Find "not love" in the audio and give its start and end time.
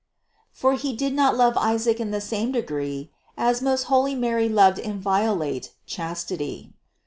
1.13-1.55